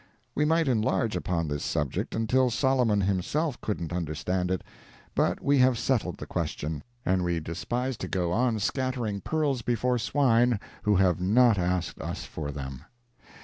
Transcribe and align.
We 0.33 0.45
might 0.45 0.67
enlarge 0.67 1.15
upon 1.15 1.47
this 1.47 1.63
subject 1.63 2.15
until 2.15 2.49
Solomon 2.49 3.01
himself 3.01 3.61
couldn't 3.61 3.93
under 3.93 4.15
stand 4.15 4.49
it—but 4.49 5.43
we 5.43 5.59
have 5.59 5.77
settled 5.77 6.17
the 6.17 6.25
question, 6.25 6.81
and 7.05 7.23
we 7.23 7.39
despise 7.39 7.97
to 7.97 8.07
go 8.07 8.31
on 8.31 8.57
scattering 8.57 9.21
pearls 9.21 9.61
before 9.61 9.99
swine 9.99 10.59
who 10.81 10.95
have 10.95 11.21
not 11.21 11.59
asked 11.59 12.01
us 12.01 12.23
for 12.23 12.49
them. 12.49 12.83